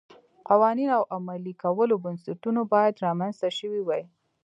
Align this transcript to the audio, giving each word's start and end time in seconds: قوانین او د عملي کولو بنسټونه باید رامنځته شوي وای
قوانین 0.49 0.89
او 0.97 1.03
د 1.05 1.09
عملي 1.15 1.53
کولو 1.63 1.95
بنسټونه 2.03 2.61
باید 2.73 3.01
رامنځته 3.05 3.49
شوي 3.57 3.81
وای 3.83 4.03